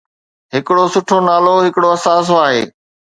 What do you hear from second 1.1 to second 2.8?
نالو ھڪڙو اثاثو آھي.